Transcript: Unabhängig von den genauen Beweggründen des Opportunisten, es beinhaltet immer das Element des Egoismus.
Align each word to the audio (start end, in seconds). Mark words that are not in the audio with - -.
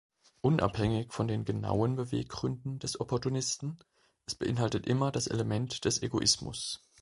Unabhängig 0.41 1.13
von 1.13 1.27
den 1.27 1.45
genauen 1.45 1.95
Beweggründen 1.95 2.79
des 2.79 2.99
Opportunisten, 2.99 3.77
es 4.25 4.33
beinhaltet 4.33 4.87
immer 4.87 5.11
das 5.11 5.27
Element 5.27 5.85
des 5.85 6.01
Egoismus. 6.01 6.81